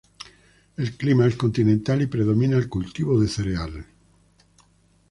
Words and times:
El 0.77 0.97
clima 0.97 1.27
es 1.27 1.35
continental, 1.35 2.01
y 2.01 2.07
predomina 2.07 2.57
el 2.57 2.67
cultivo 2.67 3.21
de 3.21 3.27
cereal. 3.27 3.85